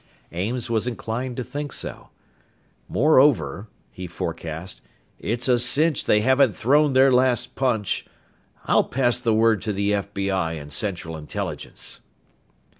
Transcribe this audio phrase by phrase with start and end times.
[0.31, 2.09] Ames was inclined to think so.
[2.89, 4.81] "Moreover," he forecast,
[5.19, 8.07] "it's a cinch they haven't thrown their last punch.
[8.65, 11.99] I'll pass the word to the FBI and Central Intelligence."